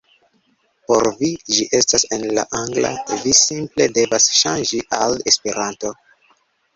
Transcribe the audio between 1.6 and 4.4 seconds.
estas en la angla vi simple devas